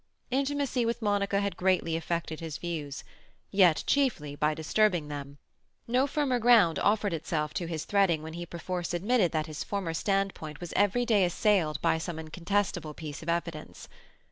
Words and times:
Intimacy 0.31 0.83
with 0.83 1.03
Monica 1.03 1.41
had 1.41 1.55
greatly 1.55 1.95
affected 1.95 2.39
his 2.39 2.57
views, 2.57 3.03
yet 3.51 3.83
chiefly 3.85 4.35
by 4.35 4.55
disturbing 4.55 5.09
them; 5.09 5.37
no 5.87 6.07
firmer 6.07 6.39
ground 6.39 6.79
offered 6.79 7.13
itself 7.13 7.53
to 7.53 7.67
his 7.67 7.85
treading 7.85 8.23
when 8.23 8.33
he 8.33 8.47
perforce 8.47 8.95
admitted 8.95 9.31
that 9.31 9.45
his 9.45 9.63
former 9.63 9.93
standpoint 9.93 10.59
was 10.59 10.73
every 10.75 11.05
day 11.05 11.23
assailed 11.23 11.79
by 11.83 11.99
some 11.99 12.17
incontestable 12.17 12.95
piece 12.95 13.21
of 13.21 13.29
evidence. 13.29 13.87